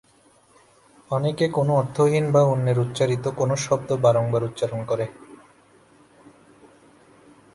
অনেকে 1.11 1.45
কোনো 1.49 1.71
অর্থহীন 1.75 2.25
বা 2.31 2.41
অন্যের 2.43 2.77
উচ্চারিত 2.79 3.25
কোনো 3.37 3.53
শব্দ 3.57 3.89
বারংবার 3.95 4.41
উচ্চারণ 4.43 4.81
করে। 4.85 5.05